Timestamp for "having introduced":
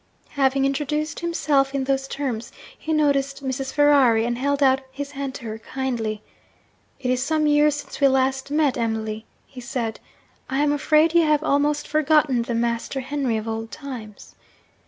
0.29-1.19